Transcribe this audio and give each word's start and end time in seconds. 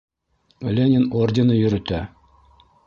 Ленин 0.77 1.05
ордены 1.21 1.59
йөрөтә! 1.61 2.05